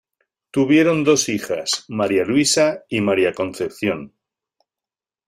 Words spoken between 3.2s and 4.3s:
Concepción.